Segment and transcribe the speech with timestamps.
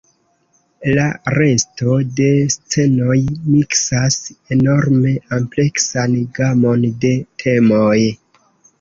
[0.99, 1.03] La
[1.35, 3.19] resto de scenoj
[3.51, 4.19] miksas
[4.59, 7.97] enorme ampleksan gamon de temoj.